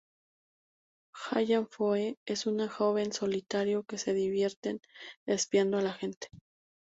[1.13, 4.79] Hallam Foe es un joven solitario que se divierte
[5.27, 6.29] espiando a la gente.